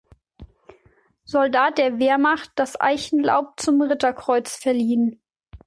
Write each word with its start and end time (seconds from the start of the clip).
Soldat 1.25 1.77
der 1.77 1.99
Wehrmacht 1.99 2.49
das 2.55 2.75
Eichenlaub 2.81 3.59
zum 3.59 3.83
Ritterkreuz 3.83 4.55
verliehen. 4.55 5.21